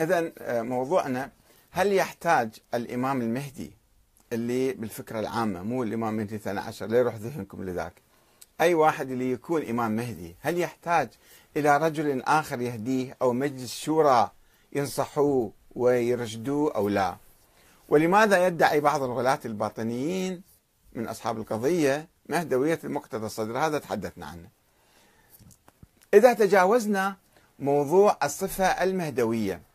إذا 0.00 0.32
موضوعنا 0.62 1.30
هل 1.70 1.92
يحتاج 1.92 2.50
الإمام 2.74 3.22
المهدي 3.22 3.72
اللي 4.32 4.72
بالفكرة 4.72 5.20
العامة 5.20 5.62
مو 5.62 5.82
الإمام 5.82 6.14
المهدي 6.14 6.34
الثاني 6.36 6.60
عشر 6.60 6.86
لا 6.86 6.98
يروح 6.98 7.14
ذهنكم 7.14 7.64
لذاك 7.64 7.92
أي 8.60 8.74
واحد 8.74 9.10
اللي 9.10 9.32
يكون 9.32 9.62
إمام 9.62 9.96
مهدي 9.96 10.36
هل 10.40 10.58
يحتاج 10.58 11.08
إلى 11.56 11.76
رجل 11.76 12.22
آخر 12.22 12.60
يهديه 12.60 13.16
أو 13.22 13.32
مجلس 13.32 13.78
شورى 13.78 14.30
ينصحوه 14.72 15.52
ويرشدوه 15.74 16.74
أو 16.74 16.88
لا؟ 16.88 17.16
ولماذا 17.88 18.46
يدعي 18.46 18.80
بعض 18.80 19.02
الغلاة 19.02 19.40
الباطنيين 19.44 20.42
من 20.92 21.08
أصحاب 21.08 21.38
القضية 21.38 22.08
مهدوية 22.28 22.78
المقتدى 22.84 23.26
الصدر؟ 23.26 23.58
هذا 23.58 23.78
تحدثنا 23.78 24.26
عنه. 24.26 24.48
إذا 26.14 26.32
تجاوزنا 26.32 27.16
موضوع 27.58 28.18
الصفة 28.22 28.64
المهدوية 28.64 29.67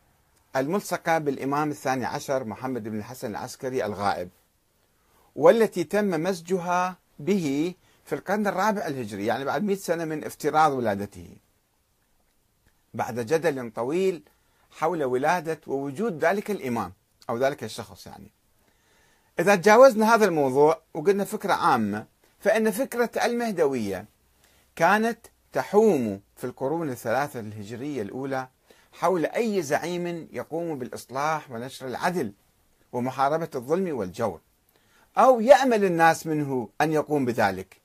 الملصقة 0.56 1.18
بالإمام 1.18 1.70
الثاني 1.72 2.06
عشر 2.06 2.44
محمد 2.44 2.84
بن 2.84 2.98
الحسن 2.98 3.32
العسكري 3.32 3.86
الغائب 3.86 4.30
والتي 5.36 5.84
تم 5.84 6.24
مزجها 6.24 6.98
به 7.20 7.74
في 8.06 8.16
القرن 8.16 8.48
الرابع 8.48 8.88
الهجري 8.88 9.26
يعني 9.26 9.46
بعد 9.46 9.64
مئة 9.64 9.76
سنة 9.76 10.06
من 10.06 10.24
افتراض 10.24 10.72
ولادته. 10.72 11.30
بعد 12.94 13.20
جدل 13.20 13.72
طويل 13.72 14.24
حول 14.72 15.04
ولادة 15.04 15.60
ووجود 15.68 16.26
ذلك 16.26 16.52
الإمام 16.52 16.94
أو 17.30 17.38
ذلك 17.38 17.64
الشخص 17.64 18.08
يعني. 18.08 18.32
إذا 19.40 19.56
تجاوزنا 19.56 20.16
هذا 20.16 20.26
الموضوع 20.26 20.82
وقلنا 20.94 21.24
فكرة 21.24 21.54
عامة 21.54 22.06
فإن 22.40 22.72
فكرة 22.72 23.10
المهدوية 23.26 24.06
كانت 24.76 25.20
تحوم 25.54 26.22
في 26.36 26.44
القرون 26.44 26.90
الثلاثة 26.90 27.40
الهجرية 27.40 28.02
الأولى 28.02 28.48
حول 28.94 29.26
أي 29.26 29.62
زعيم 29.62 30.28
يقوم 30.32 30.80
بالإصلاح 30.80 31.52
ونشر 31.52 31.88
العدل 31.88 32.34
ومحاربة 32.92 33.50
الظلم 33.56 33.98
والجور 33.98 34.40
أو 35.18 35.40
يأمل 35.40 35.86
الناس 35.86 36.28
منه 36.28 36.70
أن 36.82 36.92
يقوم 36.92 37.26
بذلك. 37.26 37.82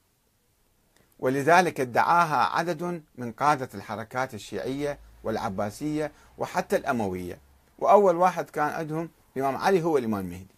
ولذلك 1.19 1.81
ادعاها 1.81 2.57
عدد 2.57 3.03
من 3.19 3.33
قادة 3.33 3.69
الحركات 3.75 4.35
الشيعية 4.35 4.99
والعباسية 5.25 6.13
وحتى 6.39 6.77
الأموية. 6.77 7.39
وأول 7.79 8.17
واحد 8.17 8.51
كان 8.51 8.69
عندهم 8.69 9.09
الإمام 9.37 9.57
علي 9.57 9.83
هو 9.83 9.99
الإمام 9.99 10.21
المهدي 10.21 10.55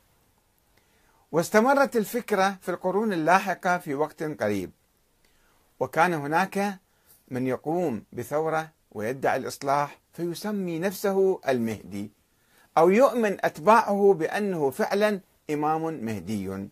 واستمرت 1.32 1.96
الفكرة 1.96 2.56
في 2.62 2.70
القرون 2.70 3.12
اللاحقة 3.12 3.78
في 3.78 3.94
وقت 3.94 4.22
قريب. 4.22 4.70
وكان 5.80 6.14
هناك 6.14 6.78
من 7.28 7.46
يقوم 7.46 8.04
بثورة 8.12 8.70
ويدعي 8.92 9.36
الإصلاح 9.36 9.99
فيسمي 10.20 10.78
نفسه 10.78 11.40
المهدي 11.48 12.10
أو 12.78 12.90
يؤمن 12.90 13.36
أتباعه 13.44 14.14
بأنه 14.18 14.70
فعلا 14.70 15.20
إمام 15.50 16.04
مهدي. 16.04 16.68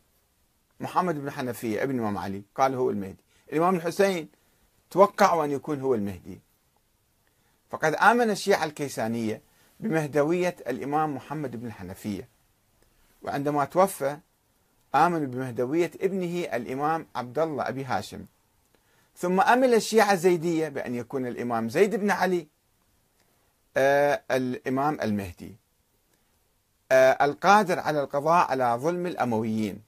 محمد 0.80 1.14
بن 1.18 1.30
حنفية 1.30 1.82
ابن 1.82 1.94
الإمام 1.94 2.18
علي 2.18 2.42
قال 2.54 2.74
هو 2.74 2.90
المهدي. 2.90 3.24
الإمام 3.52 3.76
الحسين 3.76 4.28
توقعوا 4.90 5.44
أن 5.44 5.50
يكون 5.50 5.80
هو 5.80 5.94
المهدي. 5.94 6.40
فقد 7.70 7.94
آمن 7.94 8.30
الشيعة 8.30 8.64
الكيسانية 8.64 9.42
بمهدوية 9.80 10.56
الإمام 10.66 11.14
محمد 11.14 11.56
بن 11.56 11.66
الحنفية 11.66 12.28
وعندما 13.22 13.64
توفى 13.64 14.18
آمنوا 14.94 15.26
بمهدوية 15.26 15.90
ابنه 16.00 16.56
الإمام 16.56 17.06
عبد 17.16 17.38
الله 17.38 17.68
أبي 17.68 17.84
هاشم. 17.84 18.24
ثم 19.16 19.40
أمل 19.40 19.74
الشيعة 19.74 20.12
الزيدية 20.12 20.68
بأن 20.68 20.94
يكون 20.94 21.26
الإمام 21.26 21.68
زيد 21.68 21.94
بن 21.96 22.10
علي. 22.10 22.48
الإمام 24.30 25.00
المهدي. 25.00 25.56
آه 26.92 27.24
القادر 27.24 27.78
على 27.78 28.00
القضاء 28.02 28.50
على 28.50 28.78
ظلم 28.80 29.06
الأمويين. 29.06 29.82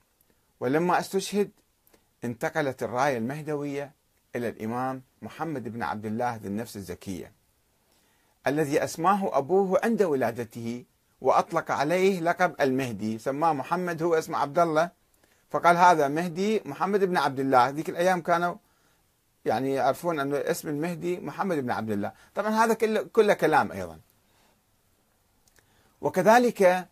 ولما 0.61 0.99
استشهد 0.99 1.51
انتقلت 2.25 2.83
الراية 2.83 3.19
المهدوية 3.19 3.93
إلى 4.37 4.49
الإمام 4.49 5.03
محمد 5.23 5.69
بن 5.69 5.83
عبد 5.83 6.07
الله 6.07 6.37
ذي 6.37 6.49
النفس 6.49 6.77
الزكية 6.77 7.33
الذي 8.47 8.85
أسماه 8.85 9.39
أبوه 9.39 9.81
عند 9.85 10.03
ولادته 10.03 10.85
وأطلق 11.21 11.71
عليه 11.71 12.21
لقب 12.21 12.55
المهدي 12.61 13.19
سماه 13.19 13.53
محمد 13.53 14.03
هو 14.03 14.15
اسمه 14.15 14.39
عبد 14.39 14.59
الله. 14.59 14.91
فقال 15.51 15.77
هذا 15.77 16.09
مهدي 16.09 16.63
محمد 16.65 17.05
بن 17.05 17.17
عبد 17.17 17.41
الله. 17.41 17.69
ذيك 17.69 17.89
الأيام 17.89 18.21
كانوا 18.21 18.55
يعني 19.45 19.75
يعرفون 19.75 20.21
أن 20.21 20.35
اسم 20.35 20.69
المهدي 20.69 21.21
محمد 21.21 21.57
بن 21.57 21.71
عبد 21.71 21.91
الله. 21.91 22.13
طبعا 22.35 22.51
هذا 22.51 22.75
كله, 23.03 23.35
كلام 23.35 23.73
أيضا. 23.73 24.01
وكذلك 26.01 26.89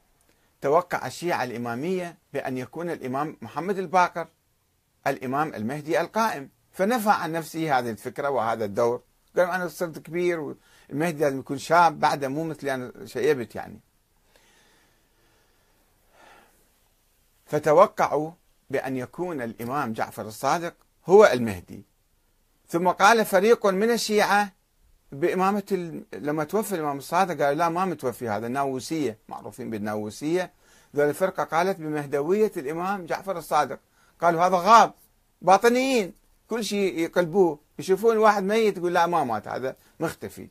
توقع 0.60 1.06
الشيعة 1.06 1.44
الإمامية 1.44 2.18
بأن 2.32 2.58
يكون 2.58 2.90
الإمام 2.90 3.36
محمد 3.42 3.78
الباقر 3.78 4.28
الإمام 5.06 5.54
المهدي 5.54 6.00
القائم. 6.00 6.50
فنفى 6.72 7.10
عن 7.10 7.32
نفسه 7.32 7.78
هذه 7.78 7.90
الفكرة 7.90 8.28
وهذا 8.30 8.64
الدور. 8.64 9.02
قال 9.36 9.50
أنا 9.50 9.68
صرت 9.68 9.98
كبير 9.98 10.40
والمهدي 10.40 11.20
لازم 11.20 11.38
يكون 11.38 11.58
شاب 11.58 12.00
بعده 12.00 12.28
مو 12.28 12.44
مثلي 12.44 12.74
أنا 12.74 12.92
شيبت 13.04 13.54
يعني. 13.54 13.80
فتوقعوا 17.46 18.30
بأن 18.70 18.96
يكون 18.96 19.42
الإمام 19.42 19.92
جعفر 19.92 20.22
الصادق 20.22 20.74
هو 21.06 21.24
المهدي. 21.24 21.84
ثم 22.68 22.88
قال 22.88 23.24
فريق 23.24 23.66
من 23.66 23.90
الشيعة 23.90 24.52
بإمامة. 25.12 26.02
لما 26.12 26.44
توفي 26.44 26.74
الإمام 26.74 26.98
الصادق 26.98 27.44
قالوا 27.44 27.58
لا 27.58 27.68
ما 27.68 27.84
متوفي 27.84 28.28
هذا 28.28 28.46
الناووسية 28.46 29.18
معروفين 29.28 29.70
بالناووسية. 29.70 30.52
ذول 30.96 31.08
الفرقة 31.08 31.44
قالت 31.44 31.78
بمهدوية 31.78 32.52
الإمام 32.56 33.06
جعفر 33.06 33.38
الصادق. 33.38 33.78
قالوا 34.20 34.46
هذا 34.46 34.56
غاب 34.56 34.92
باطنيين. 35.42 36.12
كل 36.48 36.64
شيء 36.64 36.98
يقلبوه 36.98 37.58
يشوفون 37.78 38.16
واحد 38.16 38.42
ميت 38.42 38.76
يقول 38.76 38.94
لا 38.94 39.06
ما 39.06 39.24
مات 39.24 39.48
هذا 39.48 39.76
مختفي. 40.00 40.48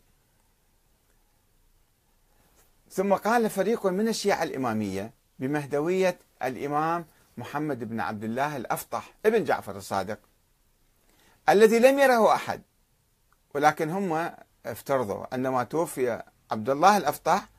ثم 2.91 3.13
قال 3.13 3.49
فريق 3.49 3.87
من 3.87 4.07
الشيعة 4.07 4.43
الإمامية 4.43 5.11
بمهدوية 5.39 6.19
الإمام 6.43 7.05
محمد 7.37 7.83
بن 7.83 7.99
عبد 7.99 8.23
الله 8.23 8.57
الأفطح 8.57 9.13
ابن 9.25 9.43
جعفر 9.43 9.77
الصادق. 9.77 10.19
الذي 11.49 11.79
لم 11.79 11.99
يره 11.99 12.33
أحد 12.33 12.61
ولكن 13.55 13.89
هم 13.89 14.31
افترضوا 14.65 15.25
عندما 15.33 15.63
توفي 15.63 16.23
عبد 16.51 16.69
الله 16.69 16.97
الأفطح 16.97 17.49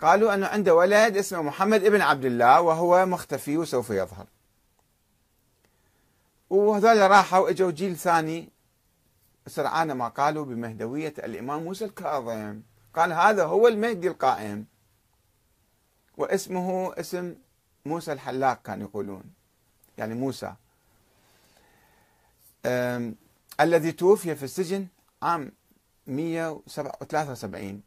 قالوا 0.00 0.34
أنه 0.34 0.46
عنده 0.46 0.74
ولد 0.74 1.16
اسمه 1.16 1.42
محمد 1.42 1.84
ابن 1.84 2.00
عبد 2.00 2.24
الله 2.24 2.60
وهو 2.60 3.06
مختفي 3.06 3.56
وسوف 3.56 3.90
يظهر. 3.90 4.26
وهذول 6.50 7.10
راحوا 7.10 7.50
إجوا 7.50 7.70
جيل 7.70 7.96
ثاني 7.96 8.52
سرعان 9.46 9.92
ما 9.92 10.08
قالوا 10.08 10.44
بمهدوية 10.44 11.14
الإمام 11.18 11.62
موسى 11.62 11.84
الكاظم. 11.84 12.62
قال 12.94 13.12
هذا 13.12 13.44
هو 13.44 13.68
المهدي 13.68 14.08
القائم 14.08 14.66
واسمه 16.16 16.94
اسم 17.00 17.34
موسى 17.84 18.12
الحلاق 18.12 18.62
كانوا 18.62 18.88
يقولون 18.88 19.22
يعني 19.98 20.14
موسى. 20.14 20.54
الذي 23.60 23.92
توفي 23.92 24.34
في 24.34 24.42
السجن 24.42 24.86
عام 25.22 25.52
173 26.06 27.82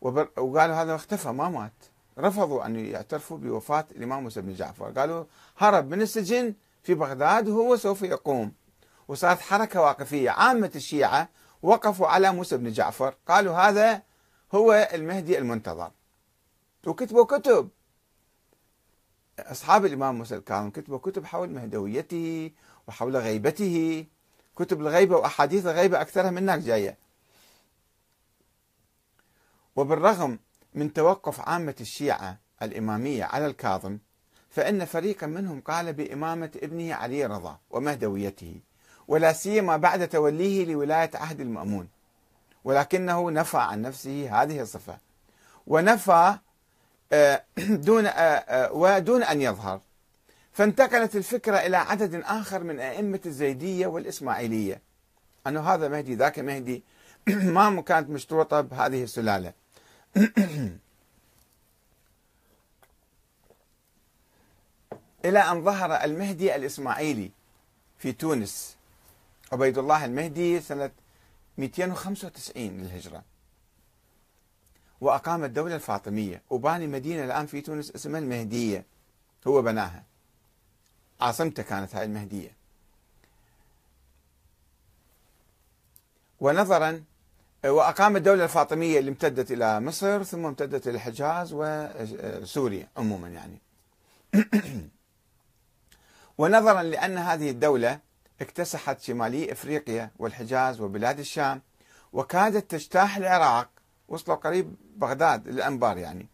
وقالوا 0.00 0.74
هذا 0.74 0.94
اختفى 0.94 1.28
ما 1.28 1.48
مات. 1.48 1.72
رفضوا 2.18 2.66
أن 2.66 2.76
يعترفوا 2.76 3.38
بوفاة 3.38 3.86
الإمام 3.90 4.22
موسى 4.22 4.40
بن 4.40 4.54
جعفر. 4.54 4.90
قالوا 4.90 5.24
هرب 5.58 5.90
من 5.90 6.02
السجن 6.02 6.54
في 6.82 6.94
بغداد 6.94 7.48
وهو 7.48 7.76
سوف 7.76 8.02
يقوم. 8.02 8.52
وصارت 9.08 9.40
حركة 9.40 9.80
واقفية 9.80 10.30
عامة 10.30 10.70
الشيعة 10.76 11.28
وقفوا 11.62 12.06
على 12.06 12.32
موسى 12.32 12.56
بن 12.56 12.72
جعفر. 12.72 13.14
قالوا 13.28 13.54
هذا 13.54 14.02
هو 14.54 14.88
المهدي 14.94 15.38
المنتظر. 15.38 15.90
وكتبوا 16.86 17.24
كتب. 17.24 17.68
أصحاب 19.38 19.84
الإمام 19.84 20.18
موسى 20.18 20.36
الكاظم 20.36 20.70
كتبوا 20.70 20.98
كتب 20.98 21.24
حول 21.24 21.50
مهدويته 21.50 22.50
وحول 22.88 23.16
غيبته. 23.16 24.06
كتب 24.56 24.80
الغيبة 24.80 25.16
وأحاديث 25.16 25.66
الغيبة 25.66 26.00
أكثرها 26.00 26.30
من 26.30 26.42
هناك 26.42 26.58
جاية. 26.58 26.96
وبالرغم 29.76 30.38
من 30.74 30.92
توقف 30.92 31.40
عامة 31.40 31.74
الشيعة 31.80 32.38
الإمامية 32.62 33.24
على 33.24 33.46
الكاظم 33.46 33.98
فإن 34.50 34.84
فريقا 34.84 35.26
منهم 35.26 35.60
قال 35.60 35.92
بإمامة 35.92 36.50
ابنه 36.62 36.94
علي 36.94 37.26
رضا 37.26 37.58
ومهدويته 37.70 38.60
ولا 39.08 39.32
سيما 39.32 39.76
بعد 39.76 40.08
توليه 40.08 40.64
لولاية 40.64 41.10
عهد 41.14 41.40
المأمون. 41.40 41.88
ولكنه 42.64 43.30
نفى 43.30 43.58
عن 43.58 43.82
نفسه 43.82 44.42
هذه 44.42 44.60
الصفة. 44.60 44.98
ونفى 45.66 46.38
آه، 47.12 47.44
دون 47.88 48.06
آه، 48.06 48.10
آه، 48.10 48.72
ودون 48.72 49.22
أن 49.22 49.42
يظهر. 49.42 49.80
فانتقلت 50.54 51.16
الفكرة 51.16 51.56
إلى 51.56 51.76
عدد 51.76 52.14
آخر 52.14 52.64
من 52.64 52.80
أئمة 52.80 53.20
الزيدية 53.26 53.86
والإسماعيلية. 53.86 54.80
أنه 55.46 55.60
هذا 55.60 55.88
مهدي 55.88 56.14
ذاك 56.14 56.38
مهدي. 56.38 56.82
ما 57.28 57.80
كانت 57.80 58.10
مشتوطة 58.10 58.60
بهذه 58.60 59.02
السلالة. 59.02 59.52
إلى 65.24 65.38
أن 65.38 65.64
ظهر 65.64 66.04
المهدي 66.04 66.56
الإسماعيلي 66.56 67.30
في 67.98 68.12
تونس. 68.12 68.76
عبيد 69.52 69.78
الله 69.78 70.04
المهدي 70.04 70.60
سنة 70.60 70.90
295 71.58 72.62
للهجرة. 72.80 73.22
وأقام 75.00 75.44
الدولة 75.44 75.74
الفاطمية. 75.74 76.42
وباني 76.50 76.86
مدينة 76.86 77.24
الآن 77.24 77.46
في 77.46 77.60
تونس 77.60 77.90
اسمها 77.90 78.20
المهدية. 78.20 78.84
هو 79.46 79.62
بناها. 79.62 80.13
عاصمته 81.20 81.62
كانت 81.62 81.94
هاي 81.94 82.04
المهدية. 82.04 82.56
ونظرا 86.40 87.04
وأقام 87.64 88.16
الدولة 88.16 88.44
الفاطمية 88.44 88.98
اللي 88.98 89.10
امتدت 89.10 89.50
إلى 89.50 89.80
مصر 89.80 90.22
ثم 90.22 90.46
امتدت 90.46 90.88
إلى 90.88 90.96
الحجاز 90.96 91.50
وسوريا 91.52 92.88
عموما 92.96 93.28
يعني. 93.28 93.58
ونظرا 96.38 96.82
لأن 96.82 97.18
هذه 97.18 97.50
الدولة 97.50 97.98
اكتسحت 98.40 99.00
شمالي 99.00 99.52
إفريقيا 99.52 100.10
والحجاز 100.18 100.80
وبلاد 100.80 101.18
الشام 101.18 101.62
وكادت 102.12 102.70
تجتاح 102.70 103.16
العراق 103.16 103.68
وصلوا 104.08 104.36
قريب 104.36 104.74
بغداد 104.96 105.48
الانبار 105.48 105.98
يعني. 105.98 106.26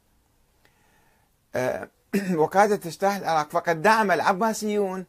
آه، 1.54 1.88
وكادت 2.40 2.84
تجتاح 2.84 3.16
العراق. 3.16 3.50
فقد 3.50 3.82
دعم 3.82 4.10
العباسيون 4.10 5.06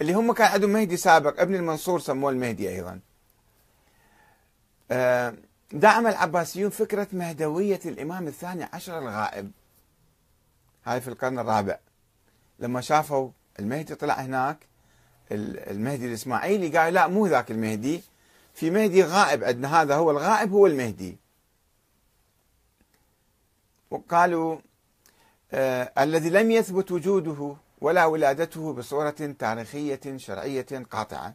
اللي 0.00 0.12
هم 0.12 0.32
كان 0.32 0.46
عندهم 0.46 0.70
مهدي 0.70 0.96
سابق 0.96 1.40
ابن 1.40 1.54
المنصور 1.54 2.00
سموه 2.00 2.30
المهدي 2.30 2.68
أيضا. 2.68 3.00
آه، 4.90 5.34
دعم 5.72 6.06
العباسيون 6.06 6.70
فكرة 6.70 7.08
مهدوية 7.12 7.80
الإمام 7.86 8.26
الثاني 8.26 8.64
عشر 8.72 8.98
الغائب. 8.98 9.50
هاي 10.84 11.00
في 11.00 11.08
القرن 11.08 11.38
الرابع. 11.38 11.78
لما 12.58 12.80
شافوا 12.80 13.30
المهدي 13.58 13.94
طلع 13.94 14.14
هناك 14.14 14.58
المهدي 15.32 16.06
الإسماعيلي 16.06 16.78
قال 16.78 16.94
لا 16.94 17.06
مو 17.06 17.26
ذاك 17.26 17.50
المهدي. 17.50 18.02
في 18.54 18.70
مهدي 18.70 19.02
غائب 19.02 19.44
عندنا 19.44 19.82
هذا 19.82 19.94
هو 19.94 20.10
الغائب 20.10 20.52
هو 20.52 20.66
المهدي. 20.66 21.16
وقالوا 23.90 24.58
الذي 25.98 26.30
لم 26.30 26.50
يثبت 26.50 26.92
وجوده 26.92 27.56
ولا 27.80 28.04
ولادته 28.04 28.72
بصورة 28.72 29.34
تاريخية 29.38 30.16
شرعية 30.16 30.66
قاطعة. 30.90 31.34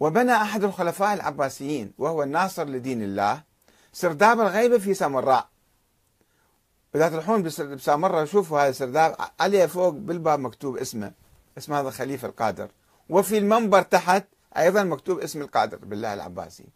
وبنى 0.00 0.32
أحد 0.32 0.64
الخلفاء 0.64 1.14
العباسيين 1.14 1.92
وهو 1.98 2.22
الناصر 2.22 2.64
لدين 2.64 3.02
الله 3.02 3.42
سرداب 3.92 4.40
الغيبة 4.40 4.78
في 4.78 4.94
سامراء. 4.94 5.48
إذا 6.94 7.08
تروحون 7.08 7.42
بسامراء 7.42 8.24
شوفوا 8.24 8.60
هذا 8.60 8.68
السرداب 8.68 9.16
عليه 9.40 9.66
فوق 9.66 9.88
بالباب 9.88 10.40
مكتوب 10.40 10.76
اسمه 10.76 11.12
اسم 11.58 11.74
هذا 11.74 11.88
الخليفة 11.88 12.28
القادر. 12.28 12.70
وفي 13.08 13.38
المنبر 13.38 13.82
تحت 13.82 14.24
أيضا 14.56 14.84
مكتوب 14.84 15.18
اسم 15.18 15.40
القادر 15.40 15.76
بالله 15.76 16.14
العباسي. 16.14 16.66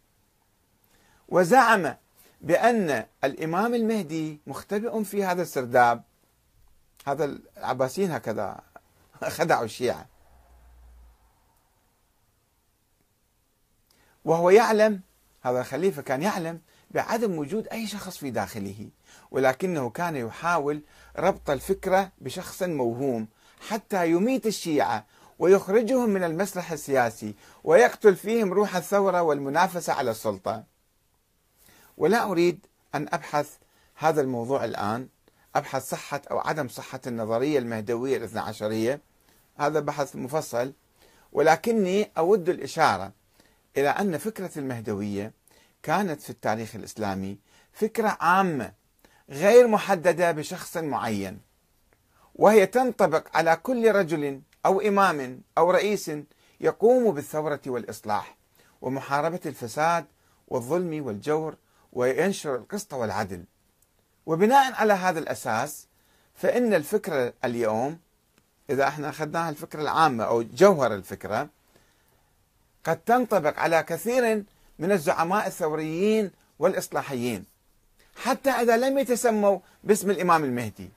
وزعم 1.29 1.95
بأن 2.41 3.05
الإمام 3.23 3.73
المهدي 3.73 4.39
مختبئ 4.47 5.03
في 5.03 5.23
هذا 5.23 5.41
السرداب. 5.41 6.03
هذا 7.07 7.37
العباسيين 7.57 8.11
هكذا 8.11 8.59
خدعوا 9.37 9.65
الشيعة. 9.65 10.05
وهو 14.25 14.49
يعلم 14.49 15.01
هذا 15.41 15.59
الخليفة 15.59 16.01
كان 16.01 16.21
يعلم 16.21 16.61
بعدم 16.91 17.37
وجود 17.37 17.67
أي 17.67 17.87
شخص 17.87 18.17
في 18.17 18.29
داخله 18.29 18.89
ولكنه 19.31 19.89
كان 19.89 20.15
يحاول 20.15 20.81
ربط 21.17 21.49
الفكرة 21.49 22.11
بشخص 22.21 22.63
موهوم 22.63 23.27
حتى 23.67 24.11
يميت 24.11 24.45
الشيعة 24.45 25.05
ويخرجهم 25.39 26.09
من 26.09 26.23
المسرح 26.23 26.71
السياسي 26.71 27.35
ويقتل 27.63 28.15
فيهم 28.15 28.53
روح 28.53 28.75
الثورة 28.75 29.21
والمنافسة 29.21 29.93
على 29.93 30.11
السلطة. 30.11 30.63
ولا 31.97 32.23
أريد 32.23 32.65
أن 32.95 33.07
أبحث 33.11 33.57
هذا 33.95 34.21
الموضوع 34.21 34.65
الآن 34.65 35.07
أبحث 35.55 35.89
صحة 35.89 36.21
أو 36.31 36.39
عدم 36.39 36.67
صحة 36.67 37.01
النظرية 37.07 37.59
المهدوية 37.59 38.17
الاثنى 38.17 38.39
عشرية. 38.39 39.01
هذا 39.57 39.79
بحث 39.79 40.15
مفصل 40.15 40.73
ولكني 41.31 42.11
أود 42.17 42.49
الإشارة 42.49 43.11
إلى 43.77 43.89
أن 43.89 44.17
فكرة 44.17 44.51
المهدوية 44.57 45.33
كانت 45.83 46.21
في 46.21 46.29
التاريخ 46.29 46.75
الإسلامي 46.75 47.37
فكرة 47.73 48.17
عامة 48.21 48.73
غير 49.29 49.67
محددة 49.67 50.31
بشخص 50.31 50.77
معين 50.77 51.39
وهي 52.35 52.65
تنطبق 52.65 53.37
على 53.37 53.55
كل 53.55 53.91
رجل 53.91 54.41
أو 54.65 54.81
إمام 54.81 55.41
أو 55.57 55.71
رئيس 55.71 56.11
يقوم 56.61 57.11
بالثورة 57.11 57.61
والإصلاح 57.67 58.37
ومحاربة 58.81 59.39
الفساد 59.45 60.05
والظلم 60.47 61.05
والجور 61.05 61.55
وينشر 61.93 62.55
القسط 62.55 62.93
والعدل. 62.93 63.43
وبناء 64.25 64.73
على 64.73 64.93
هذا 64.93 65.19
الأساس 65.19 65.87
فإن 66.35 66.73
الفكرة 66.73 67.33
اليوم 67.45 67.99
إذا 68.69 68.87
إحنا 68.87 69.09
أخذناها 69.09 69.49
الفكرة 69.49 69.81
العامة 69.81 70.23
أو 70.23 70.41
جوهر 70.41 70.95
الفكرة 70.95 71.49
قد 72.83 72.97
تنطبق 72.97 73.59
على 73.59 73.83
كثير 73.83 74.43
من 74.79 74.91
الزعماء 74.91 75.47
الثوريين 75.47 76.31
والإصلاحيين. 76.59 77.45
حتى 78.15 78.49
إذا 78.49 78.77
لم 78.77 78.97
يتسموا 78.97 79.59
باسم 79.83 80.11
الإمام 80.11 80.43
المهدي 80.43 80.89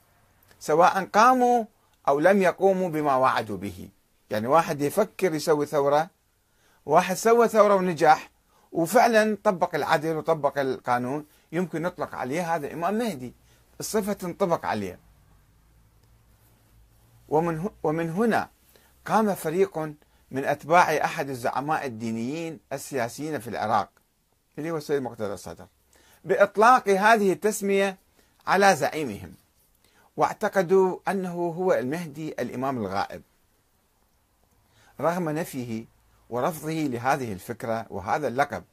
سواء 0.60 1.04
قاموا 1.04 1.64
أو 2.08 2.20
لم 2.20 2.42
يقوموا 2.42 2.88
بما 2.88 3.16
وعدوا 3.16 3.56
به. 3.56 3.88
يعني 4.30 4.46
واحد 4.46 4.80
يفكر 4.80 5.34
يسوي 5.34 5.66
ثورة 5.66 6.10
واحد 6.86 7.16
سوى 7.16 7.48
ثورة 7.48 7.74
ونجح 7.74 8.30
وفعلا 8.72 9.36
طبق 9.44 9.74
العدل 9.74 10.16
وطبق 10.16 10.58
القانون 10.58 11.26
يمكن 11.52 11.82
نطلق 11.82 12.14
عليه 12.14 12.54
هذا 12.56 12.72
إمام 12.72 12.94
مهدي. 12.98 13.32
الصفة 13.80 14.12
تنطبق 14.12 14.66
عليه. 14.66 14.98
ومن 17.28 17.70
ومن 17.82 18.10
هنا 18.10 18.48
قام 19.06 19.34
فريق 19.34 19.78
من 20.30 20.44
أتباع 20.44 21.04
أحد 21.04 21.28
الزعماء 21.28 21.86
الدينيين 21.86 22.60
السياسيين 22.72 23.38
في 23.38 23.48
العراق 23.48 23.90
اللي 24.58 24.70
هو 24.70 24.76
السيد 24.76 25.02
مقتدى 25.02 25.32
الصدر 25.32 25.66
بإطلاق 26.24 26.88
هذه 26.88 27.32
التسمية 27.32 27.96
على 28.46 28.76
زعيمهم. 28.76 29.34
واعتقدوا 30.16 30.98
أنه 31.08 31.32
هو 31.32 31.72
المهدي 31.72 32.28
الإمام 32.28 32.78
الغائب. 32.78 33.22
رغم 35.00 35.30
نفيه 35.30 35.84
ورفضه 36.30 36.72
لهذه 36.72 37.32
الفكرة 37.32 37.86
وهذا 37.90 38.28
اللقب. 38.28 38.64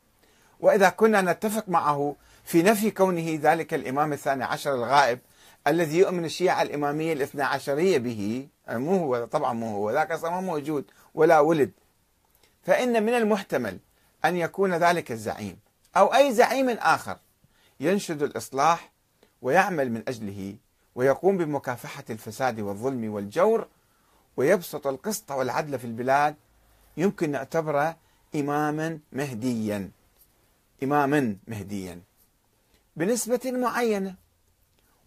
وإذا 0.60 0.90
كنا 0.90 1.22
نتفق 1.22 1.70
معه 1.70 2.16
في 2.44 2.64
نفي 2.64 2.92
كونه 2.92 3.40
ذلك 3.42 3.74
الإمام 3.74 4.14
الثاني 4.14 4.44
عشر 4.44 4.76
الغائب 4.76 5.20
الذي 5.68 5.98
يؤمن 5.98 6.26
الشيعة 6.26 6.62
الإمامية 6.62 7.14
الاثنى 7.14 7.44
عشرية 7.44 7.98
به 7.98 8.48
مو 8.70 8.98
هو 8.98 9.26
طبعا 9.26 9.54
مو 9.54 9.76
هو 9.76 9.92
ذاك 9.92 10.12
أصلا 10.12 10.30
ما 10.30 10.42
موجود 10.42 10.86
ولا 11.14 11.40
ولد. 11.40 11.72
فإن 12.64 13.04
من 13.04 13.14
المحتمل 13.14 13.80
أن 14.26 14.36
يكون 14.36 14.74
ذلك 14.74 15.12
الزعيم 15.12 15.60
أو 15.98 16.14
أي 16.14 16.34
زعيم 16.34 16.70
آخر 16.70 17.18
ينشد 17.80 18.24
الإصلاح 18.24 18.92
ويعمل 19.42 19.92
من 19.92 20.04
أجله 20.08 20.56
ويقوم 20.96 21.38
بمكافحة 21.38 22.04
الفساد 22.10 22.60
والظلم 22.60 23.14
والجور 23.14 23.68
ويبسط 24.38 24.88
القسط 24.88 25.32
والعدل 25.32 25.80
في 25.80 25.86
البلاد 25.86 26.36
يمكن 26.98 27.32
نعتبره 27.32 27.98
إماما 28.36 29.00
مهديا. 29.12 29.92
إماما 30.84 31.36
مهديا. 31.48 32.02
بنسبة 32.96 33.42
معينة. 33.46 34.16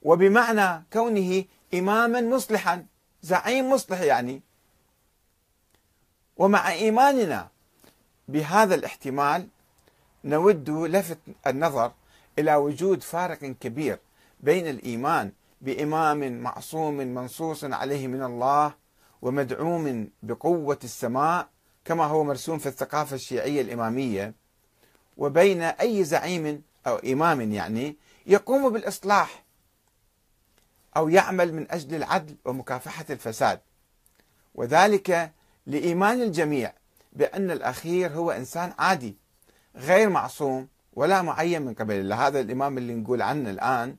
وبمعنى 0.03 0.85
كونه 0.93 1.45
إماما 1.75 2.21
مصلحا. 2.21 2.87
زعيم 3.23 3.71
مصلح 3.71 4.01
يعني. 4.01 4.43
ومع 6.37 6.73
إيماننا 6.73 7.49
بهذا 8.29 8.75
الاحتمال 8.75 9.49
نود 10.25 10.71
لفت 10.71 11.19
النظر 11.47 11.93
إلى 12.39 12.55
وجود 12.55 13.03
فارق 13.03 13.39
كبير 13.39 13.99
بين 14.41 14.67
الإيمان 14.69 15.33
بإمام 15.61 16.41
معصوم 16.43 16.95
منصوص 16.97 17.65
عليه 17.65 18.07
من 18.07 18.23
الله 18.23 18.75
ومدعوم 19.23 20.09
بقوة 20.23 20.79
السماء 20.85 21.49
كما 21.91 22.05
هو 22.05 22.25
مرسوم 22.25 22.59
في 22.59 22.67
الثقافة 22.67 23.17
الشيعية 23.17 23.61
الإمامية 23.61 24.35
وبين 25.17 25.63
أي 25.63 26.05
زعيم 26.05 26.63
أو 26.87 26.97
إمام 26.97 27.53
يعني 27.53 27.97
يقوم 28.27 28.73
بالإصلاح 28.73 29.45
أو 30.97 31.09
يعمل 31.09 31.55
من 31.55 31.71
أجل 31.71 31.95
العدل 31.95 32.37
ومكافحة 32.45 33.05
الفساد. 33.11 33.61
وذلك 34.55 35.33
لإيمان 35.67 36.23
الجميع 36.23 36.73
بأن 37.13 37.51
الأخير 37.51 38.13
هو 38.13 38.31
إنسان 38.31 38.73
عادي 38.79 39.17
غير 39.77 40.09
معصوم 40.09 40.69
ولا 40.93 41.23
معين 41.23 41.63
من 41.63 41.75
قبل 41.75 41.95
الله. 41.95 42.27
هذا 42.27 42.41
الإمام 42.41 42.79
اللي 42.79 42.95
نقول 42.95 43.23
عنه 43.23 43.51
الآن 43.51 43.97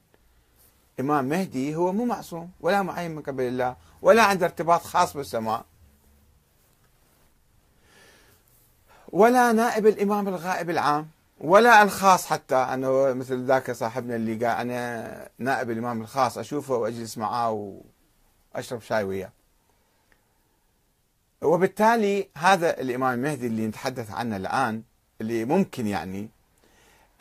إمام 1.00 1.26
مهدي 1.26 1.76
هو 1.76 1.94
مو 1.94 2.06
معصوم 2.06 2.52
ولا 2.60 2.82
معين 2.82 3.12
من 3.12 3.22
قبل 3.22 3.44
الله 3.44 3.76
ولا 4.02 4.24
عنده 4.24 4.46
ارتباط 4.46 4.82
خاص 4.82 5.18
بالسماء. 5.18 5.71
ولا 9.12 9.51
نائب 9.51 9.88
الإمام 9.88 10.27
الغائب 10.27 10.70
العام 10.70 11.08
ولا 11.41 11.84
الخاص 11.84 12.25
حتى. 12.25 12.56
أنه 12.56 13.13
مثل 13.13 13.46
ذاك 13.46 13.72
صاحبنا 13.72 14.15
اللي 14.15 14.34
قال 14.34 14.58
أنا 14.58 15.30
نائب 15.38 15.72
الإمام 15.72 16.01
الخاص 16.01 16.38
أشوفه 16.38 16.75
وأجلس 16.75 17.18
معاه 17.18 17.80
وأشرب 18.56 18.82
شاي 18.82 19.03
وياه. 19.03 19.32
وبالتالي 21.41 22.30
هذا 22.38 22.82
الإمام 22.82 23.13
المهدي 23.13 23.48
اللي 23.48 23.68
نتحدث 23.68 24.12
عنه 24.12 24.38
الآن 24.38 24.84
اللي 25.22 25.46
ممكن 25.46 25.88
يعني 25.88 26.30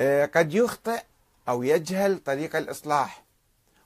آه، 0.01 0.27
قد 0.27 0.55
يخطئ 0.55 1.01
أو 1.49 1.63
يجهل 1.63 2.19
طريق 2.19 2.57
الإصلاح 2.57 3.23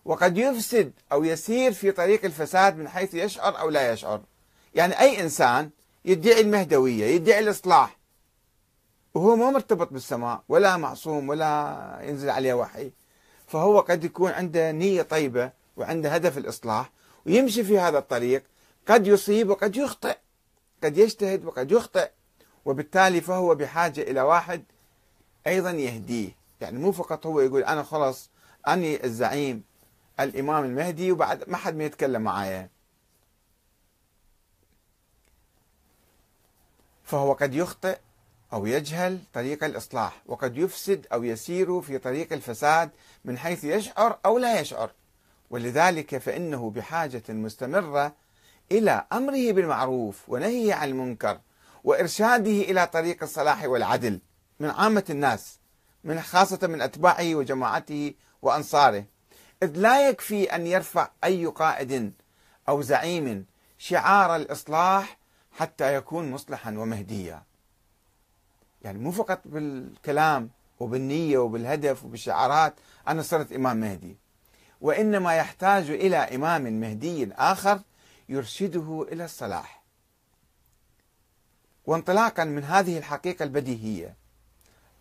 وقد 0.04 0.38
يفسد 0.38 0.92
أو 1.12 1.25
يسير 1.25 1.73
في 1.73 1.92
طريق 1.92 2.25
الفساد 2.25 2.76
من 2.76 2.88
حيث 2.88 3.14
يشعر 3.14 3.61
أو 3.61 3.70
لا 3.70 3.92
يشعر. 3.92 4.20
يعني 4.75 5.00
أي 5.00 5.20
إنسان 5.20 5.70
يدعي 6.04 6.40
المهدوية 6.40 7.04
يدعي 7.04 7.38
الإصلاح. 7.38 7.96
وهو 9.14 9.37
مو 9.37 9.50
مرتبط 9.50 9.92
بالسماء 9.92 10.42
ولا 10.49 10.76
معصوم 10.76 11.28
ولا 11.28 11.99
ينزل 12.02 12.30
عليه 12.30 12.54
وحي. 12.54 12.90
فهو 13.46 13.80
قد 13.80 14.04
يكون 14.04 14.30
عنده 14.30 14.73
نية 14.73 15.02
طيبة 15.02 15.52
وعنده 15.76 16.14
هدف 16.14 16.38
الإصلاح 16.38 16.90
ويمشي 17.26 17.64
في 17.64 17.78
هذا 17.78 17.99
الطريق. 17.99 18.44
قد 18.88 19.06
يصيب 19.06 19.49
وقد 19.50 19.76
يخطئ. 19.76 20.16
قد 20.84 20.99
يجتهد 20.99 21.44
وقد 21.44 21.73
يخطئ. 21.73 22.11
وبالتالي 22.64 23.20
فهو 23.20 23.54
بحاجة 23.54 24.00
إلى 24.00 24.20
واحد 24.20 24.64
أيضا 25.46 25.70
يهديه. 25.70 26.30
يعني 26.61 26.78
مو 26.78 26.92
فقط 26.92 27.26
هو 27.26 27.40
يقول 27.40 27.64
أنا 27.64 27.82
خلص 27.82 28.30
أني 28.68 29.04
الزعيم 29.04 29.62
الإمام 30.20 30.64
المهدي 30.64 31.12
وبعد 31.12 31.44
ما 31.49 31.56
حد 31.56 31.76
ما 31.76 31.84
يتكلم 31.84 32.23
معايا. 32.23 32.68
فهو 37.04 37.32
قد 37.32 37.54
يخطئ 37.54 37.99
أو 38.52 38.66
يجهل 38.66 39.18
طريق 39.32 39.64
الإصلاح 39.64 40.23
وقد 40.26 40.58
يفسد 40.58 41.06
أو 41.12 41.25
يسير 41.25 41.80
في 41.80 41.99
طريق 41.99 42.32
الفساد 42.32 42.90
من 43.25 43.38
حيث 43.38 43.64
يشعر 43.64 44.18
أو 44.26 44.38
لا 44.38 44.61
يشعر. 44.61 44.90
ولذلك 45.50 46.18
فإنه 46.18 46.70
بحاجة 46.70 47.23
مستمرة 47.28 48.14
إلى 48.73 49.04
أمره 49.12 49.52
بالمعروف 49.52 50.28
ونهيه 50.28 50.75
عن 50.75 50.88
المنكر 50.88 51.40
وإرشاده 51.84 52.50
إلى 52.50 52.87
طريق 52.87 53.23
الصلاح 53.23 53.64
والعدل 53.64 54.20
من 54.61 54.70
عامة 54.70 55.04
الناس 55.11 55.58
من 56.04 56.20
خاصة 56.20 56.66
من 56.66 56.82
أتباعه 56.82 57.34
وجماعته 57.34 58.14
وأنصاره. 58.42 59.04
إذ 59.62 59.70
لا 59.76 60.08
يكفي 60.08 60.54
أن 60.54 60.66
يرفع 60.66 61.11
أي 61.25 61.46
قائد 61.46 62.12
أو 62.68 62.82
زعيم 62.82 63.46
شعار 63.78 64.37
الإصلاح 64.37 65.18
حتى 65.58 65.94
يكون 65.94 66.30
مصلحا 66.30 66.78
ومهديا. 66.78 67.42
يعني 68.82 68.99
مو 68.99 69.11
فقط 69.11 69.40
بالكلام 69.44 70.50
وبالنية 70.80 71.38
وبالهدف 71.38 72.04
وبالشعارات 72.04 72.75
أنا 73.08 73.23
صرت 73.23 73.52
إمام 73.52 73.76
مهدي. 73.76 74.16
وإنما 74.80 75.37
يحتاج 75.37 75.90
إلى 75.90 76.16
إمام 76.16 76.80
مهدي 76.80 77.32
آخر 77.32 77.80
يرشده 78.28 79.06
إلى 79.12 79.25
الصلاح. 79.25 79.82
وانطلاقا 81.87 82.44
من 82.44 82.64
هذه 82.64 82.99
الحقيقة 82.99 83.42
البديهية 83.42 84.16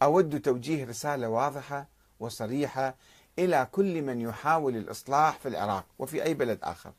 أود 0.02 0.42
توجيه 0.42 0.86
رسالة 0.86 1.30
واضحة 1.30 1.88
وصريحة 2.20 2.96
إلى 3.40 3.68
كل 3.72 4.02
من 4.02 4.22
يحاول 4.22 4.78
الإصلاح 4.78 5.40
في 5.40 5.48
العراق 5.48 5.86
وفي 6.00 6.24
أي 6.24 6.34
بلد 6.34 6.60
آخر. 6.64 6.92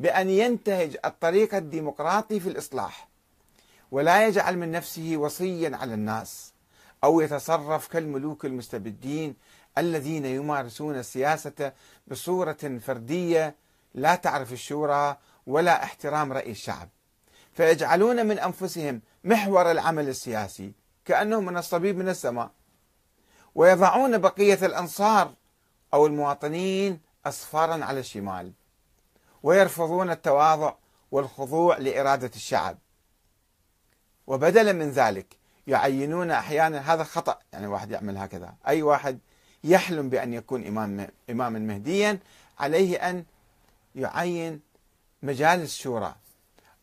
بأن 0.00 0.30
ينتهج 0.30 0.96
الطريق 1.04 1.54
الديمقراطي 1.54 2.40
في 2.40 2.48
الإصلاح 2.48 3.08
ولا 3.90 4.26
يجعل 4.26 4.58
من 4.58 4.72
نفسه 4.72 5.16
وصيا 5.16 5.76
على 5.76 5.94
الناس 5.94 6.52
أو 7.04 7.20
يتصرف 7.20 7.88
كالملوك 7.88 8.44
المستبدين 8.44 9.36
الذين 9.78 10.24
يمارسون 10.24 10.98
السياسة 10.98 11.72
بصورة 12.06 12.78
فردية 12.86 13.54
لا 13.94 14.14
تعرف 14.14 14.52
الشورى 14.52 15.16
ولا 15.46 15.84
احترام 15.84 16.32
رأي 16.32 16.50
الشعب. 16.50 16.88
فيجعلون 17.52 18.26
من 18.26 18.38
أنفسهم 18.38 19.00
محور 19.24 19.70
العمل 19.70 20.08
السياسي 20.08 20.72
كأنهم 21.04 21.46
من 21.46 21.56
الصبيب 21.56 21.98
من 21.98 22.08
السماء 22.08 22.50
ويضعون 23.54 24.18
بقية 24.18 24.66
الأنصار 24.66 25.34
أو 25.94 26.06
المواطنين 26.06 27.00
أصفارا 27.26 27.84
على 27.84 28.00
الشمال. 28.00 28.52
ويرفضون 29.42 30.10
التواضع 30.10 30.74
والخضوع 31.10 31.78
لإرادة 31.78 32.30
الشعب. 32.36 32.78
وبدلا 34.26 34.72
من 34.72 34.90
ذلك 34.90 35.26
يعينون 35.66 36.30
أحيانا 36.30 36.94
هذا 36.94 37.04
خطأ 37.04 37.38
يعني 37.52 37.66
واحد 37.66 37.90
يعمل 37.90 38.16
هكذا. 38.16 38.54
أي 38.68 38.82
واحد 38.82 39.18
يحلم 39.64 40.08
بأن 40.08 40.34
يكون 40.34 40.66
إمام 40.66 41.08
إماما 41.30 41.58
مهديا 41.58 42.18
عليه 42.58 43.10
أن 43.10 43.24
يعين 43.94 44.60
مجالس 45.22 45.76
شورى 45.76 46.14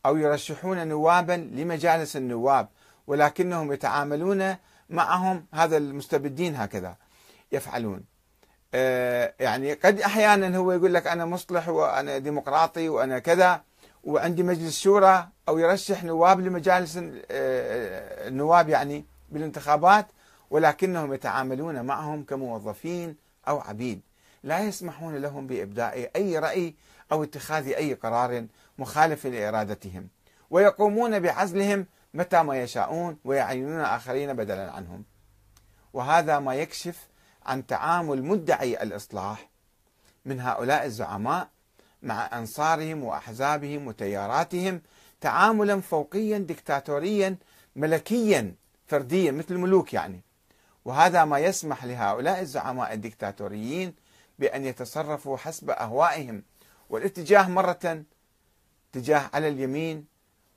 أو 0.06 0.16
يرشحون 0.16 0.88
نوابا 0.88 1.32
لمجالس 1.32 2.16
النواب 2.16 2.68
ولكنهم 3.06 3.72
يتعاملون 3.72 4.56
معهم 4.90 5.46
هذا 5.54 5.76
المستبدين 5.76 6.56
هكذا 6.56 6.96
يفعلون. 7.52 8.04
يعني 9.40 9.72
قد 9.72 10.00
أحيانا 10.00 10.56
هو 10.56 10.72
يقول 10.72 10.94
لك 10.94 11.06
أنا 11.06 11.24
مصلح 11.24 11.68
وأنا 11.68 12.18
ديمقراطي 12.18 12.88
وأنا 12.88 13.18
كذا 13.18 13.62
وعندي 14.04 14.42
مجلس 14.42 14.80
شورى 14.80 15.28
أو 15.48 15.58
يرشح 15.58 16.04
نواب 16.04 16.40
لمجالس 16.40 16.96
آه، 16.96 18.28
النواب 18.28 18.68
يعني 18.68 19.04
بالانتخابات 19.30 20.06
ولكنهم 20.50 21.14
يتعاملون 21.14 21.82
معهم 21.82 22.24
كموظفين 22.24 23.16
أو 23.48 23.60
عبيد. 23.60 24.00
لا 24.42 24.60
يسمحون 24.60 25.16
لهم 25.16 25.46
بابداء 25.46 26.10
أي 26.16 26.38
رأي 26.38 26.74
أو 27.12 27.22
اتخاذ 27.24 27.66
أي 27.66 27.94
قرار 27.94 28.46
مخالف 28.78 29.26
لإرادتهم. 29.26 30.08
ويقومون 30.50 31.20
بعزلهم 31.20 31.86
متى 32.14 32.42
ما 32.42 32.62
يشاءون 32.62 33.18
ويعينون 33.24 33.80
آخرين 33.80 34.32
بدلا 34.32 34.72
عنهم. 34.72 35.04
وهذا 35.92 36.38
ما 36.38 36.54
يكشف 36.54 37.08
عن 37.48 37.66
تعامل 37.66 38.22
مدعي 38.22 38.82
الإصلاح 38.82 39.48
من 40.24 40.40
هؤلاء 40.40 40.84
الزعماء 40.84 41.48
مع 42.02 42.38
أنصارهم 42.38 43.04
وأحزابهم 43.04 43.86
وتياراتهم 43.86 44.82
تعاملا 45.20 45.80
فوقيا 45.80 46.38
دكتاتوريا 46.38 47.36
ملكيا 47.76 48.54
فرديا 48.86 49.32
مثل 49.32 49.54
الملوك 49.54 49.94
يعني. 49.94 50.20
وهذا 50.84 51.24
ما 51.24 51.38
يسمح 51.38 51.84
لهؤلاء 51.84 52.40
الزعماء 52.40 52.92
الدكتاتوريين 52.92 53.94
بأن 54.38 54.64
يتصرفوا 54.64 55.36
حسب 55.36 55.70
أهوائهم 55.70 56.42
والاتجاه 56.90 57.48
مرة 57.48 58.04
اتجاه 58.90 59.30
على 59.34 59.48
اليمين 59.48 60.04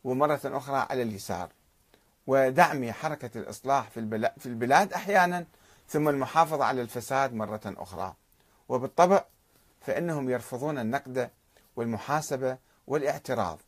ومرة 0.04 0.42
أخرى 0.46 0.88
على 0.90 1.02
اليسار. 1.02 1.50
ودعم 2.28 2.92
حركة 2.92 3.38
الإصلاح 3.40 3.90
في 4.38 4.46
البلاد 4.46 4.94
أحيانا 4.94 5.46
ثم 5.92 6.10
المحافظة 6.10 6.66
على 6.66 6.82
الفساد 6.82 7.34
مرة 7.34 7.62
أخرى. 7.66 8.16
وبالطبع 8.70 9.26
فإنهم 9.82 10.30
يرفضون 10.30 10.80
النقد 10.80 11.30
والمحاسبة 11.76 12.58
والاعتراض. 12.88 13.60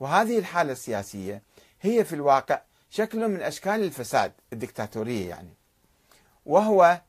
وهذه 0.00 0.38
الحالة 0.38 0.72
السياسية 0.72 1.42
هي 1.80 2.04
في 2.04 2.12
الواقع 2.14 2.60
شكل 2.90 3.28
من 3.28 3.42
أشكال 3.42 3.82
الفساد 3.84 4.32
الدكتاتورية 4.52 5.28
يعني. 5.28 5.54
وهو 6.46 7.00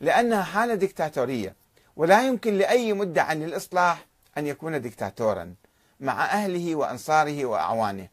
لأنها 0.00 0.42
حالة 0.42 0.74
دكتاتورية 0.74 1.56
ولا 1.96 2.26
يمكن 2.26 2.58
لأي 2.58 2.92
مدعى 2.92 3.34
للإصلاح 3.34 4.06
أن 4.38 4.46
يكون 4.46 4.82
دكتاتورا 4.82 5.54
مع 6.00 6.24
أهله 6.24 6.74
وأنصاره 6.74 7.44
وأعوانه. 7.44 8.08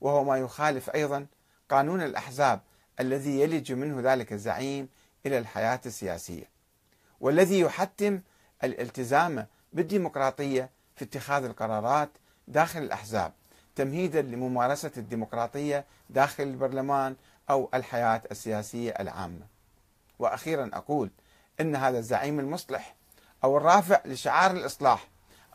وهو 0.00 0.24
ما 0.24 0.38
يخالف 0.38 0.90
أيضا 0.90 1.26
قانون 1.70 2.02
الأحزاب 2.02 2.60
الذي 3.00 3.40
يلج 3.40 3.72
منه 3.72 4.12
ذلك 4.12 4.32
الزعيم 4.32 4.88
إلى 5.26 5.38
الحياة 5.38 5.80
السياسية 5.86 6.50
والذي 7.20 7.60
يحتم 7.60 8.20
الالتزام 8.64 9.46
بالديمقراطية 9.72 10.70
في 10.96 11.04
اتخاذ 11.04 11.44
القرارات 11.44 12.10
داخل 12.48 12.82
الأحزاب 12.82 13.32
تمهيدا 13.76 14.22
لممارسة 14.22 14.90
الديمقراطية 14.96 15.84
داخل 16.10 16.42
البرلمان 16.42 17.16
أو 17.50 17.68
الحياة 17.74 18.22
السياسية 18.30 18.90
العامة. 18.90 19.46
وأخيرا 20.18 20.70
أقول 20.72 21.10
إن 21.60 21.76
هذا 21.76 21.98
الزعيم 21.98 22.40
المصلح 22.40 22.94
أو 23.44 23.56
الرافع 23.56 24.00
لشعار 24.04 24.50
الإصلاح 24.50 25.08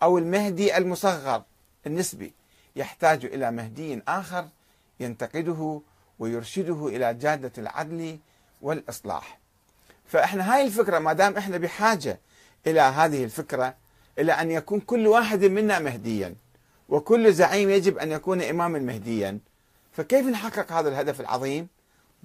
أو 0.04 0.18
المهدي 0.18 0.78
المصغر 0.78 1.44
النسبي 1.88 2.34
يحتاج 2.76 3.26
إلى 3.26 3.52
مهدي 3.52 4.02
آخر 4.08 4.48
ينتقده 5.00 5.82
ويرشده 6.20 6.88
إلى 6.88 7.14
جادة 7.14 7.52
العدل 7.58 8.20
والإصلاح. 8.62 9.41
فإحنا 10.12 10.56
هاي 10.56 10.66
الفكرة 10.66 11.00
ما 11.00 11.14
دام 11.14 11.38
إحنا 11.38 11.58
بحاجة 11.58 12.20
إلى 12.68 12.82
هذه 12.82 13.24
الفكرة 13.24 13.76
إلى 14.20 14.32
أن 14.32 14.52
يكون 14.52 14.80
كل 14.80 15.08
واحد 15.08 15.46
منا 15.46 15.80
مهديا 15.80 16.36
وكل 16.90 17.34
زعيم 17.34 17.70
يجب 17.70 17.98
أن 17.98 18.12
يكون 18.12 18.42
إماما 18.42 18.80
مهديا 18.80 19.40
فكيف 19.92 20.26
نحقق 20.26 20.72
هذا 20.72 20.90
الهدف 20.90 21.22
العظيم؟ 21.22 21.68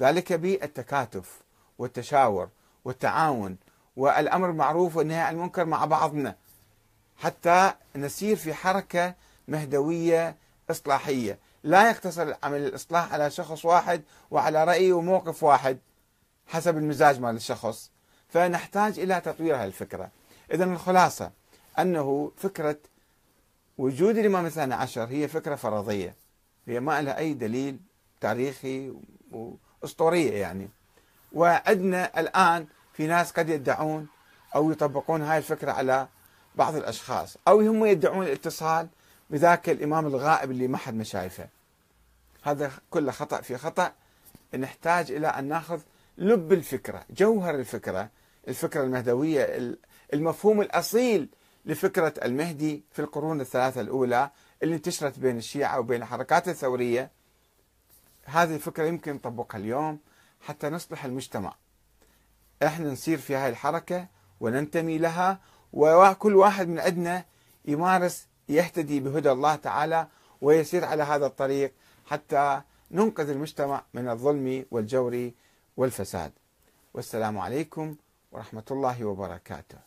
ذلك 0.01 0.33
بالتكاتف 0.33 1.41
والتشاور 1.79 2.49
والتعاون 2.85 3.57
والأمر 3.97 4.47
بالمعروف 4.47 4.97
والنهي 4.97 5.21
عن 5.21 5.35
المنكر 5.35 5.65
مع 5.65 5.85
بعضنا 5.85 6.37
حتى 7.17 7.73
نسير 7.97 8.37
في 8.37 8.55
حركة 8.55 9.15
مهدوية 9.49 10.37
إصلاحية. 10.71 11.39
لا 11.65 11.91
يقتصر 11.91 12.35
عمل 12.43 12.61
الإصلاح 12.61 13.13
على 13.13 13.31
شخص 13.31 13.65
واحد 13.65 14.03
وعلى 14.31 14.65
رأي 14.65 14.93
وموقف 14.93 15.43
واحد. 15.43 15.79
حسب 16.47 16.77
المزاج 16.77 17.21
مال 17.21 17.37
الشخص 17.37 17.91
فنحتاج 18.29 18.99
إلى 18.99 19.21
تطوير 19.21 19.57
هذه 19.57 19.65
الفكرة. 19.65 20.11
إذا 20.53 20.65
الخلاصة 20.65 21.31
أنه 21.79 22.33
فكرة 22.37 22.77
وجود 23.79 24.19
الإمام 24.19 24.47
الثاني 24.47 24.75
عشر 24.75 25.05
هي 25.05 25.29
فكرة 25.29 25.55
فرضية. 25.55 26.15
هي 26.67 26.81
ما 26.81 27.03
لها 27.03 27.19
أي 27.19 27.35
دليل 27.35 27.79
تاريخي 28.21 28.93
وأسطورية 29.33 30.33
يعني. 30.33 30.69
وعندنا 31.33 32.21
الآن 32.21 32.67
في 32.93 33.07
ناس 33.07 33.33
قد 33.33 33.49
يدعون 33.49 34.07
أو 34.55 34.71
يطبقون 34.71 35.23
هاي 35.23 35.39
الفكرة 35.39 35.73
على 35.73 36.09
بعض 36.55 36.77
الأشخاص 36.77 37.37
أو 37.49 37.61
هم 37.61 37.85
يدعون 37.85 38.27
الاتصال 38.27 38.89
بذاك 39.31 39.69
الإمام 39.69 40.07
الغائب 40.07 40.51
اللي 40.51 40.69
ما 40.69 40.79
حد 40.79 40.95
ما 40.95 41.05
شايفه. 41.05 41.49
هذا 42.43 42.71
كله 42.91 43.13
خطأ 43.13 43.41
في 43.41 43.59
خطأ. 43.59 43.93
نحتاج 44.55 45.11
إلى 45.11 45.27
أن 45.27 45.45
نأخذ 45.45 45.81
لب 46.19 46.53
الفكرة 46.53 47.05
جوهر 47.11 47.55
الفكرة 47.55 48.11
الفكرة 48.49 48.83
المهدوية 48.83 49.75
المفهوم 50.15 50.61
الأصيل 50.61 51.29
لفكرة 51.67 52.15
المهدي 52.25 52.85
في 52.93 52.99
القرون 53.03 53.41
الثلاثة 53.41 53.81
الأولى 53.81 54.31
اللي 54.63 54.75
انتشرت 54.75 55.19
بين 55.19 55.37
الشيعة 55.37 55.79
وبين 55.81 56.03
الحركات 56.03 56.49
الثورية. 56.49 57.11
هذه 58.25 58.55
الفكرة 58.55 58.85
يمكن 58.85 59.15
نطبقها 59.15 59.59
اليوم 59.59 59.99
حتى 60.41 60.69
نصلح 60.69 61.05
المجتمع. 61.05 61.55
إحنا 62.63 62.91
نصير 62.91 63.19
في 63.19 63.35
هاي 63.35 63.49
الحركة 63.49 64.07
وننتمي 64.41 64.99
لها 64.99 65.41
وكل 65.73 66.35
واحد 66.35 66.69
من 66.69 66.79
عندنا 66.79 67.25
يمارس 67.65 68.27
يهتدي 68.49 69.01
بهدى 69.01 69.31
الله 69.31 69.55
تعالى 69.57 70.07
ويسير 70.41 70.85
على 70.85 71.03
هذا 71.03 71.27
الطريق 71.27 71.73
حتى 72.07 72.61
ننقذ 72.91 73.31
المجتمع 73.31 73.85
من 73.95 74.09
الظلم 74.09 74.65
والجور 74.71 75.31
والفساد. 75.77 76.33
والسلام 76.95 77.39
عليكم 77.39 77.97
ورحمة 78.33 78.63
الله 78.71 79.05
وبركاته. 79.05 79.86